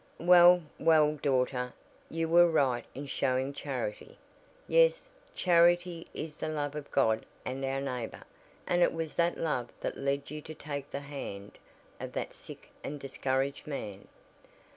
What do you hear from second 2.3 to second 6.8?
right in showing charity. Yes, charity is the love